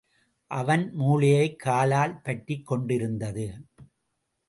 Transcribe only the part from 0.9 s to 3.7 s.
மூளையைக் காலால் பற்றிக் கொண்டிருந்தது.